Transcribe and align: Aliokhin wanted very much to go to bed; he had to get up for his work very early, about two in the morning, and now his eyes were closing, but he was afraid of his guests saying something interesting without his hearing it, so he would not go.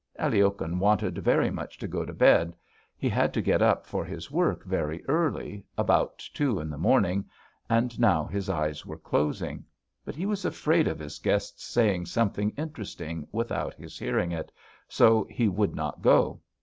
Aliokhin 0.17 0.79
wanted 0.79 1.19
very 1.19 1.51
much 1.51 1.77
to 1.77 1.87
go 1.87 2.03
to 2.05 2.11
bed; 2.11 2.55
he 2.97 3.07
had 3.07 3.35
to 3.35 3.39
get 3.43 3.61
up 3.61 3.85
for 3.85 4.03
his 4.03 4.31
work 4.31 4.63
very 4.65 5.05
early, 5.05 5.63
about 5.77 6.17
two 6.33 6.59
in 6.59 6.71
the 6.71 6.77
morning, 6.79 7.25
and 7.69 7.99
now 7.99 8.25
his 8.25 8.49
eyes 8.49 8.83
were 8.83 8.97
closing, 8.97 9.63
but 10.03 10.15
he 10.15 10.25
was 10.25 10.43
afraid 10.43 10.87
of 10.87 10.97
his 10.97 11.19
guests 11.19 11.63
saying 11.65 12.07
something 12.07 12.49
interesting 12.57 13.27
without 13.31 13.75
his 13.75 13.99
hearing 13.99 14.31
it, 14.31 14.51
so 14.87 15.23
he 15.29 15.47
would 15.47 15.75
not 15.75 16.01
go. 16.01 16.41